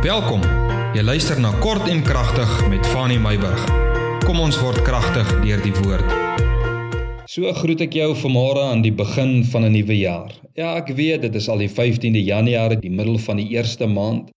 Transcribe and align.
Welkom. 0.00 0.40
Jy 0.96 1.02
luister 1.04 1.36
na 1.36 1.50
Kort 1.60 1.84
en 1.92 1.98
Kragtig 2.00 2.48
met 2.72 2.86
Fanny 2.88 3.18
Meyburg. 3.20 3.66
Kom 4.24 4.38
ons 4.40 4.56
word 4.56 4.80
kragtig 4.86 5.28
deur 5.42 5.60
die 5.60 5.74
woord. 5.76 6.14
So 7.28 7.52
groet 7.58 7.84
ek 7.84 7.98
jou 7.98 8.06
vanmôre 8.16 8.62
aan 8.70 8.80
die 8.80 8.94
begin 8.96 9.44
van 9.52 9.66
'n 9.68 9.74
nuwe 9.76 9.98
jaar. 9.98 10.32
Ja, 10.56 10.72
ek 10.80 10.88
weet 10.96 11.20
dit 11.28 11.36
is 11.36 11.50
al 11.52 11.60
die 11.60 11.68
15de 11.68 12.24
Januarie, 12.24 12.80
die 12.80 12.90
middel 12.90 13.18
van 13.18 13.36
die 13.36 13.48
eerste 13.52 13.86
maand, 13.86 14.30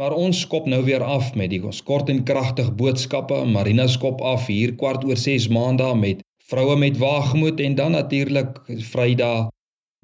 maar 0.00 0.16
ons 0.16 0.40
skop 0.40 0.66
nou 0.66 0.80
weer 0.88 1.04
af 1.04 1.34
met 1.34 1.50
die 1.50 1.60
ons 1.60 1.82
kort 1.82 2.08
en 2.08 2.24
kragtig 2.24 2.72
boodskappe. 2.72 3.44
Marina 3.44 3.86
skop 3.86 4.22
af 4.22 4.46
hier 4.46 4.72
kwart 4.72 5.04
oor 5.04 5.16
6 5.16 5.48
maandag 5.48 5.96
met 5.96 6.24
vroue 6.48 6.76
met 6.76 6.96
waagmoed 6.96 7.60
en 7.60 7.74
dan 7.74 7.92
natuurlik 7.92 8.56
Vrydag 8.66 9.52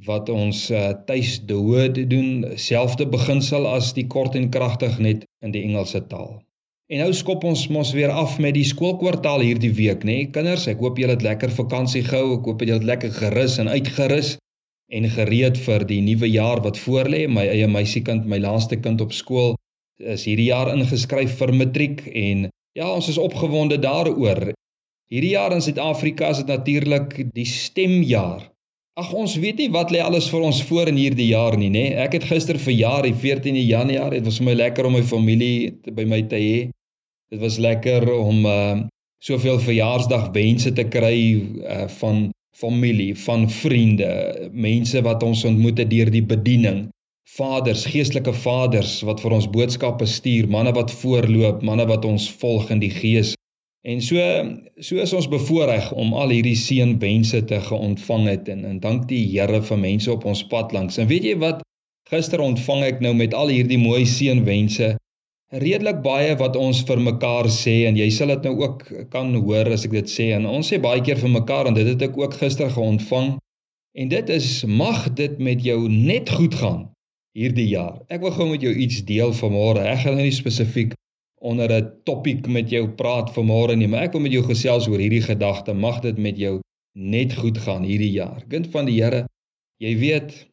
wat 0.04 0.28
ons 0.28 0.66
uh, 0.70 0.90
tuis 1.08 1.38
dood 1.48 2.02
doen, 2.10 2.44
selfde 2.60 3.06
beginsel 3.08 3.66
as 3.70 3.94
die 3.96 4.06
kort 4.06 4.36
en 4.36 4.50
kragtig 4.52 4.98
net 5.00 5.24
in 5.40 5.54
die 5.54 5.64
Engelse 5.64 6.02
taal. 6.10 6.36
En 6.86 7.00
nou 7.02 7.12
skop 7.16 7.42
ons 7.48 7.64
mos 7.74 7.90
weer 7.96 8.12
af 8.14 8.36
met 8.38 8.54
die 8.54 8.66
skoolkwartaal 8.66 9.42
hierdie 9.42 9.72
week, 9.74 10.04
nê? 10.06 10.18
Nee? 10.20 10.26
Kinders, 10.30 10.68
ek 10.70 10.82
hoop 10.84 11.00
julle 11.00 11.16
het 11.16 11.24
lekker 11.26 11.50
vakansie 11.50 12.04
gehou. 12.06 12.36
Ek 12.36 12.46
hoop 12.46 12.62
julle 12.62 12.78
het 12.78 12.86
lekker 12.86 13.14
gerus 13.16 13.56
en 13.58 13.72
uitgerus 13.72 14.36
en 14.94 15.08
gereed 15.10 15.58
vir 15.64 15.82
die 15.88 15.98
nuwe 16.04 16.28
jaar 16.30 16.62
wat 16.62 16.78
voorlê. 16.78 17.24
My 17.26 17.48
eie 17.50 17.66
meisiekind, 17.66 18.28
my 18.30 18.38
laaste 18.38 18.78
kind 18.78 19.02
op 19.02 19.16
skool, 19.16 19.56
is 19.98 20.28
hierdie 20.28 20.52
jaar 20.52 20.70
ingeskryf 20.70 21.34
vir 21.40 21.54
matriek 21.56 22.04
en 22.12 22.46
ja, 22.76 22.86
ons 22.86 23.08
is 23.10 23.18
opgewonde 23.18 23.80
daaroor. 23.82 24.52
Hierdie 25.10 25.34
jaar 25.34 25.54
in 25.56 25.64
Suid-Afrika 25.64 26.30
is 26.30 26.44
dit 26.44 26.52
natuurlik 26.54 27.18
die 27.34 27.48
stemjaar. 27.50 28.46
Ag 28.96 29.10
ons 29.12 29.34
weet 29.36 29.58
nie 29.60 29.68
wat 29.68 29.90
lê 29.92 29.98
alles 30.00 30.30
vir 30.32 30.40
ons 30.48 30.58
voor 30.64 30.88
in 30.88 30.96
hierdie 30.96 31.26
jaar 31.28 31.52
nie, 31.60 31.68
nê? 31.68 31.90
Ek 32.00 32.14
het 32.16 32.24
gister 32.30 32.56
verjaar, 32.56 33.04
die 33.04 33.12
14de 33.12 33.60
Januarie. 33.60 34.22
Dit 34.22 34.30
was 34.30 34.38
vir 34.40 34.46
my 34.48 34.54
lekker 34.56 34.88
om 34.88 34.96
my 34.96 35.02
familie 35.04 35.74
te, 35.84 35.92
by 35.92 36.06
my 36.08 36.22
te 36.30 36.40
hê. 36.40 36.62
Dit 37.28 37.42
was 37.42 37.60
lekker 37.60 38.08
om 38.14 38.46
uh 38.48 38.86
soveel 39.26 39.56
verjaarsdagwense 39.60 40.72
te 40.76 40.86
kry 40.88 41.18
uh 41.60 41.84
van 41.98 42.30
familie, 42.56 43.12
van 43.26 43.44
vriende, 43.52 44.08
mense 44.52 45.04
wat 45.04 45.24
ons 45.28 45.44
ontmoet 45.44 45.84
het 45.84 45.92
deur 45.92 46.08
die 46.12 46.24
bediening. 46.24 46.86
Vaders, 47.36 47.84
geestelike 47.92 48.32
vaders 48.32 49.02
wat 49.04 49.20
vir 49.20 49.36
ons 49.36 49.50
boodskappe 49.52 50.08
stuur, 50.08 50.48
manne 50.48 50.72
wat 50.72 50.94
voorloop, 51.02 51.60
manne 51.60 51.84
wat 51.92 52.08
ons 52.08 52.30
volg 52.40 52.72
in 52.72 52.80
die 52.80 52.94
gees. 52.96 53.35
En 53.86 54.00
so 54.02 54.18
so 54.82 54.98
is 54.98 55.12
ons 55.14 55.28
bevoorreg 55.30 55.92
om 55.94 56.14
al 56.18 56.32
hierdie 56.34 56.56
seënwense 56.58 57.44
te 57.46 57.60
geontvang 57.68 58.24
het 58.26 58.48
en 58.50 58.64
en 58.66 58.80
dank 58.82 59.04
die 59.12 59.22
Here 59.30 59.60
vir 59.62 59.78
mense 59.78 60.10
op 60.10 60.26
ons 60.26 60.42
pad 60.50 60.74
langs. 60.74 60.98
En 60.98 61.06
weet 61.06 61.28
jy 61.28 61.36
wat? 61.38 61.62
Gister 62.10 62.42
ontvang 62.42 62.82
ek 62.88 63.04
nou 63.04 63.14
met 63.14 63.34
al 63.34 63.52
hierdie 63.54 63.78
mooi 63.78 64.02
seënwense 64.10 64.96
redelik 65.62 66.00
baie 66.02 66.34
wat 66.40 66.58
ons 66.58 66.82
vir 66.88 66.98
mekaar 66.98 67.46
sê 67.54 67.76
en 67.86 67.98
jy 67.98 68.08
sal 68.10 68.34
dit 68.34 68.48
nou 68.48 68.56
ook 68.64 68.82
kan 69.12 69.30
hoor 69.38 69.70
as 69.70 69.86
ek 69.86 69.94
dit 69.94 70.10
sê 70.10 70.32
en 70.34 70.50
ons 70.50 70.66
sê 70.66 70.80
baie 70.82 71.02
keer 71.06 71.22
vir 71.22 71.30
mekaar 71.36 71.70
en 71.70 71.78
dit 71.78 71.86
het 71.86 72.02
ek 72.08 72.18
ook 72.18 72.34
gister 72.42 72.72
geontvang. 72.74 73.36
En 73.96 74.10
dit 74.10 74.34
is 74.34 74.50
mag 74.66 75.06
dit 75.14 75.38
met 75.38 75.62
jou 75.62 75.78
net 75.88 76.34
goed 76.34 76.58
gaan 76.58 76.88
hierdie 77.38 77.70
jaar. 77.70 78.02
Ek 78.10 78.26
wil 78.26 78.34
gou 78.34 78.50
met 78.50 78.66
jou 78.66 78.74
iets 78.74 79.04
deel 79.06 79.30
vanmôre. 79.36 79.86
Ek 79.86 80.02
gaan 80.02 80.18
nou 80.18 80.26
nie 80.26 80.34
spesifiek 80.34 80.98
onder 81.40 81.72
'n 81.72 81.92
topik 82.04 82.46
met 82.46 82.70
jou 82.70 82.88
praat 82.88 83.30
vanmôre 83.34 83.76
nie, 83.76 83.88
maar 83.88 84.02
ek 84.02 84.12
wil 84.12 84.20
met 84.20 84.32
jou 84.32 84.44
gesels 84.44 84.88
oor 84.88 84.98
hierdie 84.98 85.22
gedagte. 85.22 85.72
Mag 85.74 86.00
dit 86.00 86.18
met 86.18 86.36
jou 86.38 86.60
net 86.92 87.34
goed 87.34 87.58
gaan 87.58 87.82
hierdie 87.82 88.10
jaar. 88.10 88.44
Kind 88.48 88.66
van 88.72 88.84
die 88.84 89.02
Here, 89.02 89.26
jy 89.78 89.96
weet, 89.98 90.46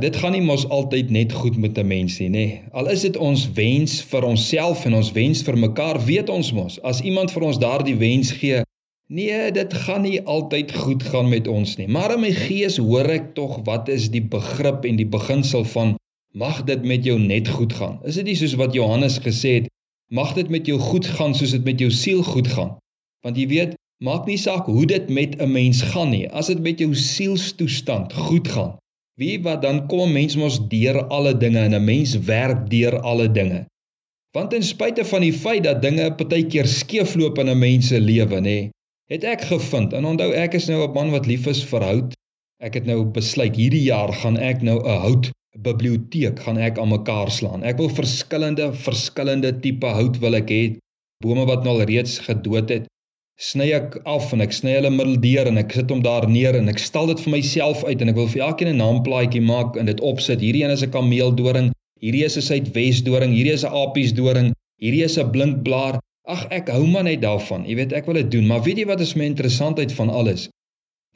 dit 0.00 0.16
gaan 0.16 0.32
nie 0.32 0.42
mos 0.42 0.68
altyd 0.68 1.10
net 1.10 1.32
goed 1.32 1.56
met 1.56 1.78
'n 1.78 1.86
mens 1.86 2.18
nie, 2.18 2.28
nê? 2.28 2.46
Al 2.72 2.88
is 2.88 3.00
dit 3.00 3.16
ons 3.16 3.52
wens 3.52 4.02
vir 4.02 4.24
onsself 4.24 4.84
en 4.86 4.94
ons 4.94 5.12
wens 5.12 5.42
vir 5.42 5.56
mekaar, 5.58 6.04
weet 6.04 6.28
ons 6.28 6.52
mos, 6.52 6.80
as 6.82 7.00
iemand 7.00 7.30
vir 7.30 7.42
ons 7.42 7.58
daardie 7.58 7.96
wens 7.96 8.30
gee, 8.30 8.62
nee, 9.08 9.50
dit 9.50 9.74
gaan 9.74 10.02
nie 10.02 10.22
altyd 10.22 10.72
goed 10.72 11.02
gaan 11.02 11.28
met 11.28 11.48
ons 11.48 11.76
nie. 11.76 11.88
Maar 11.88 12.14
in 12.14 12.20
my 12.20 12.30
gees 12.30 12.76
hoor 12.76 13.10
ek 13.10 13.34
tog 13.34 13.60
wat 13.66 13.88
is 13.88 14.10
die 14.10 14.22
begrip 14.22 14.84
en 14.84 14.96
die 14.96 15.08
beginsel 15.08 15.64
van 15.64 15.96
mag 16.32 16.62
dit 16.64 16.84
met 16.84 17.04
jou 17.04 17.18
net 17.18 17.48
goed 17.48 17.72
gaan. 17.72 17.98
Is 18.04 18.14
dit 18.14 18.24
nie 18.24 18.36
soos 18.38 18.54
wat 18.54 18.74
Johannes 18.74 19.18
gesê 19.18 19.58
het 19.60 19.68
mag 20.10 20.34
dit 20.34 20.48
met 20.48 20.66
jou 20.66 20.78
goed 20.78 21.06
gaan 21.06 21.34
soos 21.34 21.54
dit 21.54 21.64
met 21.64 21.78
jou 21.78 21.90
siel 21.90 22.22
goed 22.26 22.48
gaan. 22.50 22.74
Want 23.24 23.38
jy 23.38 23.46
weet, 23.50 23.74
maak 24.02 24.26
nie 24.26 24.38
saak 24.40 24.66
hoe 24.66 24.86
dit 24.86 25.08
met 25.08 25.36
'n 25.38 25.52
mens 25.52 25.82
gaan 25.92 26.10
nie, 26.10 26.26
as 26.30 26.46
dit 26.46 26.60
met 26.60 26.78
jou 26.78 26.94
sielstoestand 26.94 28.12
goed 28.12 28.48
gaan. 28.48 28.76
Wie 29.20 29.42
wat 29.42 29.62
dan 29.62 29.86
kom 29.86 30.08
'n 30.08 30.12
mens 30.12 30.36
mos 30.36 30.58
deur 30.68 31.06
alle 31.06 31.36
dinge 31.36 31.58
en 31.58 31.74
'n 31.74 31.84
mens 31.84 32.18
werk 32.18 32.70
deur 32.70 33.00
alle 33.00 33.30
dinge. 33.30 33.66
Want 34.32 34.50
ten 34.50 34.62
spyte 34.62 35.04
van 35.04 35.20
die 35.20 35.32
feit 35.32 35.64
dat 35.64 35.82
dinge 35.82 36.14
partykeer 36.14 36.66
skeefloop 36.66 37.38
in 37.38 37.48
'n 37.48 37.58
mens 37.58 37.86
se 37.86 38.00
lewe, 38.00 38.40
nê, 38.40 38.70
het 39.06 39.24
ek 39.24 39.40
gevind 39.40 39.92
en 39.92 40.04
onthou 40.04 40.32
ek 40.32 40.54
is 40.54 40.66
nou 40.66 40.88
'n 40.88 40.92
man 40.92 41.10
wat 41.10 41.26
lief 41.26 41.46
is 41.46 41.64
vir 41.64 41.82
hout. 41.82 42.14
Ek 42.58 42.74
het 42.74 42.86
nou 42.86 43.04
besluit 43.04 43.56
hierdie 43.56 43.82
jaar 43.82 44.12
gaan 44.12 44.36
ek 44.36 44.62
nou 44.62 44.78
'n 44.84 45.00
hout 45.00 45.30
biblioteek 45.58 46.38
gaan 46.44 46.58
ek 46.58 46.78
aan 46.78 46.92
mekaar 46.92 47.30
slaan. 47.30 47.64
Ek 47.66 47.78
wil 47.78 47.90
verskillende 47.90 48.70
verskillende 48.86 49.52
tipe 49.60 49.86
hout 49.86 50.18
wil 50.22 50.38
ek 50.38 50.50
hê. 50.50 50.62
Bome 51.24 51.44
wat 51.48 51.64
nou 51.64 51.74
al 51.76 51.88
reeds 51.90 52.18
gedood 52.24 52.70
het, 52.72 52.86
sny 53.40 53.70
ek 53.76 53.98
af 54.08 54.30
en 54.36 54.44
ek 54.44 54.54
sny 54.56 54.76
hulle 54.76 54.92
middeldeur 54.94 55.48
en 55.50 55.60
ek 55.60 55.74
sit 55.76 55.90
hom 55.92 56.02
daar 56.04 56.26
neer 56.28 56.56
en 56.56 56.70
ek 56.72 56.80
stal 56.80 57.10
dit 57.10 57.20
vir 57.24 57.34
myself 57.34 57.82
uit 57.88 58.00
en 58.00 58.12
ek 58.12 58.18
wil 58.20 58.30
vir 58.32 58.44
elkeen 58.46 58.70
'n 58.72 58.80
naamplaatjie 58.80 59.42
maak 59.44 59.76
en 59.80 59.90
dit 59.90 60.00
opsit. 60.00 60.40
Hierdie 60.40 60.64
een 60.64 60.76
is 60.76 60.84
'n 60.84 60.92
kameeldoring, 60.96 61.72
hierdie 62.00 62.24
is 62.24 62.36
'n 62.36 62.46
suidwesdoring, 62.48 63.32
hierdie 63.32 63.56
is 63.58 63.64
'n 63.64 63.74
apiesdoring, 63.84 64.52
hierdie 64.78 65.04
is 65.04 65.18
'n 65.18 65.30
blinkblaar. 65.32 66.00
Ag 66.28 66.46
ek 66.50 66.68
hou 66.68 66.86
maar 66.86 67.04
net 67.04 67.20
daarvan. 67.20 67.66
Jy 67.66 67.74
weet 67.74 67.92
ek 67.92 68.06
wil 68.06 68.14
dit 68.14 68.30
doen, 68.30 68.46
maar 68.46 68.62
weet 68.62 68.78
jy 68.78 68.86
wat 68.86 69.00
is 69.00 69.16
my 69.16 69.24
interessantheid 69.24 69.92
van 69.92 70.10
alles? 70.10 70.48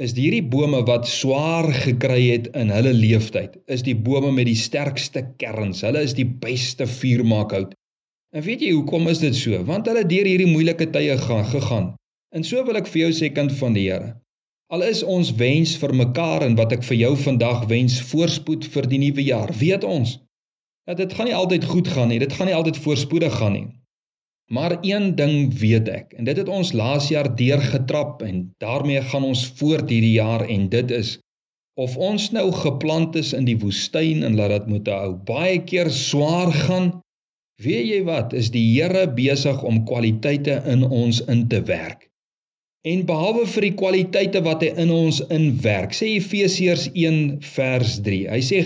Is 0.03 0.15
hierdie 0.17 0.43
bome 0.43 0.81
wat 0.89 1.07
swaar 1.07 1.69
gekry 1.85 2.23
het 2.33 2.49
in 2.59 2.73
hulle 2.75 2.91
leeftyd 2.97 3.61
is 3.71 3.85
die 3.87 3.95
bome 3.95 4.33
met 4.35 4.49
die 4.49 4.59
sterkste 4.59 5.23
kerns. 5.39 5.85
Hulle 5.87 6.03
is 6.03 6.17
die 6.19 6.27
beste 6.27 6.87
vuurmaakhout. 6.91 7.77
En 8.35 8.43
weet 8.43 8.65
jy 8.67 8.73
hoekom 8.75 9.07
is 9.13 9.23
dit 9.23 9.37
so? 9.39 9.61
Want 9.69 9.87
hulle 9.87 10.03
deur 10.11 10.27
hierdie 10.27 10.51
moeilike 10.51 10.89
tye 10.91 11.15
gaan 11.21 11.47
gegaan. 11.47 11.93
En 12.35 12.43
so 12.43 12.65
wil 12.67 12.81
ek 12.81 12.91
vir 12.91 13.05
jou 13.05 13.13
sê 13.15 13.31
kind 13.31 13.55
van 13.61 13.77
die 13.79 13.87
Here. 13.87 14.17
Al 14.75 14.83
is 14.83 15.05
ons 15.07 15.31
wens 15.39 15.77
vir 15.79 15.95
mekaar 15.95 16.43
en 16.43 16.57
wat 16.59 16.73
ek 16.75 16.83
vir 16.89 16.99
jou 17.05 17.13
vandag 17.21 17.69
wens 17.71 18.01
voorspoed 18.11 18.67
vir 18.75 18.91
die 18.91 18.99
nuwe 18.99 19.23
jaar. 19.23 19.55
Weet 19.55 19.87
ons 19.87 20.19
dat 20.89 20.99
dit 20.99 21.15
gaan 21.15 21.31
nie 21.31 21.37
altyd 21.39 21.65
goed 21.71 21.89
gaan 21.89 22.11
nie. 22.11 22.19
Dit 22.19 22.35
gaan 22.35 22.51
nie 22.51 22.57
altyd 22.57 22.83
voorspoedig 22.83 23.39
gaan 23.39 23.55
nie. 23.55 23.69
Maar 24.53 24.79
een 24.81 25.15
ding 25.17 25.59
weet 25.59 25.89
ek 25.89 26.13
en 26.13 26.25
dit 26.29 26.37
het 26.37 26.49
ons 26.49 26.73
laas 26.77 27.09
jaar 27.09 27.31
deurgetrap 27.37 28.23
en 28.23 28.43
daarmee 28.61 29.01
gaan 29.01 29.25
ons 29.25 29.47
voort 29.57 29.89
hierdie 29.89 30.17
jaar 30.19 30.45
en 30.45 30.69
dit 30.69 30.91
is 30.91 31.17
of 31.81 31.97
ons 31.97 32.31
nou 32.31 32.51
geplant 32.53 33.17
is 33.17 33.33
in 33.33 33.49
die 33.49 33.57
woestyn 33.59 34.23
en 34.23 34.37
laat 34.37 34.53
dit 34.53 34.67
moet 34.75 34.91
hou 34.93 35.15
baie 35.31 35.59
keer 35.65 35.91
swaar 35.91 36.53
gaan 36.53 36.91
weet 37.65 37.87
jy 37.89 38.01
wat 38.07 38.35
is 38.37 38.51
die 38.55 38.65
Here 38.75 39.07
besig 39.17 39.63
om 39.63 39.85
kwaliteite 39.89 40.61
in 40.71 40.85
ons 40.85 41.21
in 41.31 41.47
te 41.49 41.63
werk. 41.65 42.09
En 42.85 43.05
behalwe 43.09 43.47
vir 43.49 43.69
die 43.69 43.77
kwaliteite 43.81 44.43
wat 44.45 44.63
hy 44.63 44.75
in 44.85 44.91
ons 44.93 45.23
inwerk 45.33 45.97
sê 45.97 46.11
Efesiërs 46.19 46.91
1 46.93 47.23
vers 47.55 47.97
3 48.05 48.27
hy 48.29 48.41
sê 48.45 48.61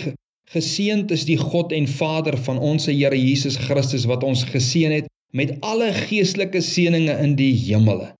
geseënd 0.51 1.13
is 1.15 1.23
die 1.29 1.39
God 1.39 1.71
en 1.77 1.87
Vader 1.87 2.39
van 2.49 2.59
ons 2.59 2.89
Here 2.91 3.15
Jesus 3.15 3.61
Christus 3.69 4.09
wat 4.11 4.27
ons 4.27 4.43
geseën 4.49 4.97
het 4.97 5.13
met 5.33 5.57
alle 5.61 5.93
geestelike 5.93 6.61
seënings 6.65 7.21
in 7.25 7.35
die 7.37 7.53
hemele. 7.67 8.13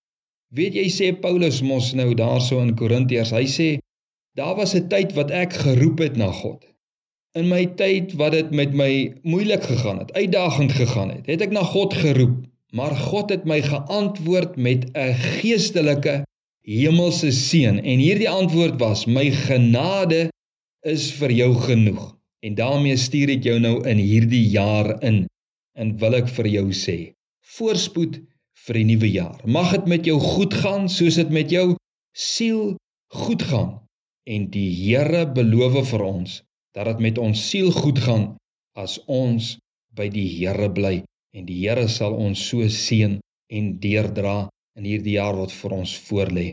Weet 0.55 0.77
jy 0.79 0.89
sê 0.93 1.13
Paulus 1.13 1.61
mos 1.65 1.93
nou 1.97 2.15
daarso 2.17 2.61
in 2.65 2.75
Korintiërs, 2.77 3.35
hy 3.37 3.45
sê 3.49 3.69
daar 4.39 4.57
was 4.57 4.75
'n 4.75 4.89
tyd 4.89 5.13
wat 5.17 5.31
ek 5.31 5.53
geroep 5.53 5.99
het 5.99 6.17
na 6.17 6.31
God. 6.33 6.65
In 7.37 7.49
my 7.49 7.67
tyd 7.77 8.13
wat 8.17 8.33
dit 8.33 8.51
met 8.51 8.73
my 8.73 9.13
moeilik 9.23 9.63
gegaan 9.63 9.99
het, 9.99 10.13
uitdagend 10.13 10.73
gegaan 10.73 11.11
het, 11.11 11.27
het 11.27 11.41
ek 11.43 11.53
na 11.53 11.63
God 11.63 11.95
geroep, 11.95 12.47
maar 12.73 12.97
God 12.97 13.31
het 13.31 13.45
my 13.45 13.61
geantwoord 13.63 14.57
met 14.57 14.89
'n 14.95 15.15
geestelike 15.41 16.25
hemelse 16.65 17.33
seën 17.33 17.81
en 17.81 17.99
hierdie 17.99 18.31
antwoord 18.31 18.81
was: 18.81 19.07
"My 19.07 19.31
genade 19.31 20.29
is 20.85 21.13
vir 21.13 21.33
jou 21.33 21.55
genoeg." 21.55 22.17
En 22.41 22.55
daarmee 22.55 22.97
stuur 22.97 23.29
ek 23.29 23.43
jou 23.43 23.59
nou 23.59 23.89
in 23.89 23.99
hierdie 23.99 24.49
jaar 24.49 25.03
in 25.03 25.27
en 25.79 25.95
wil 26.01 26.19
ek 26.19 26.31
vir 26.37 26.51
jou 26.59 26.67
sê, 26.75 26.99
voorspoed 27.57 28.19
vir 28.67 28.81
die 28.81 28.89
nuwe 28.91 29.11
jaar. 29.13 29.39
Mag 29.47 29.73
dit 29.77 29.87
met 29.91 30.09
jou 30.09 30.19
goed 30.21 30.55
gaan 30.63 30.89
soos 30.93 31.19
dit 31.21 31.31
met 31.33 31.51
jou 31.53 31.77
siel 32.19 32.77
goed 33.15 33.43
gaan. 33.51 33.79
En 34.29 34.51
die 34.53 34.69
Here 34.75 35.25
beloof 35.33 35.79
vir 35.93 36.05
ons 36.05 36.43
dat 36.77 36.91
dit 36.91 37.01
met 37.09 37.19
ons 37.19 37.45
siel 37.51 37.71
goed 37.73 37.99
gaan 38.05 38.27
as 38.77 38.99
ons 39.07 39.57
by 39.97 40.11
die 40.13 40.27
Here 40.37 40.69
bly 40.71 41.01
en 41.35 41.47
die 41.49 41.63
Here 41.63 41.89
sal 41.89 42.17
ons 42.19 42.43
so 42.51 42.67
seën 42.69 43.19
en 43.49 43.71
deerdra 43.81 44.49
in 44.79 44.87
hierdie 44.87 45.17
jaar 45.17 45.39
wat 45.39 45.55
vir 45.55 45.75
ons 45.79 45.95
voorlê. 46.09 46.47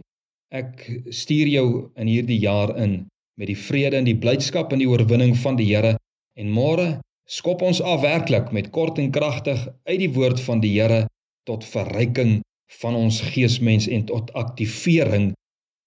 Ek 0.56 0.80
stuur 1.12 1.52
jou 1.52 1.68
in 2.00 2.08
hierdie 2.08 2.40
jaar 2.40 2.72
in 2.80 3.04
met 3.36 3.52
die 3.52 3.60
vrede 3.60 4.00
en 4.00 4.08
die 4.08 4.18
blydskap 4.18 4.72
en 4.72 4.80
die 4.80 4.90
oorwinning 4.90 5.36
van 5.44 5.60
die 5.60 5.68
Here 5.74 5.98
en 6.40 6.52
môre 6.52 6.88
skop 7.26 7.62
ons 7.62 7.82
af 7.82 8.02
werklik 8.02 8.52
met 8.52 8.70
kort 8.70 9.00
en 9.02 9.12
kragtig 9.12 9.68
uit 9.90 10.00
die 10.00 10.12
woord 10.14 10.42
van 10.48 10.62
die 10.62 10.74
Here 10.80 11.06
tot 11.50 11.66
verryking 11.66 12.42
van 12.82 12.96
ons 12.96 13.22
geesmens 13.34 13.88
en 13.88 14.06
tot 14.10 14.34
aktivering 14.34 15.34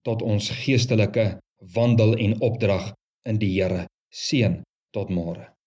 tot 0.06 0.22
ons 0.22 0.50
geestelike 0.64 1.38
wandel 1.74 2.16
en 2.16 2.40
opdrag 2.40 2.92
in 3.28 3.38
die 3.42 3.52
Here. 3.58 3.86
Seën 4.14 4.62
tot 4.94 5.10
môre. 5.12 5.57